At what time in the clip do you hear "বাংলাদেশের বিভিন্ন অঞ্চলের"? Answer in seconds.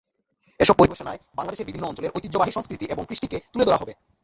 1.35-2.13